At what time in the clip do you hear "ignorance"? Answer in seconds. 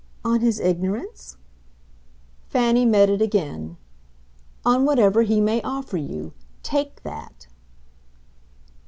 0.59-1.37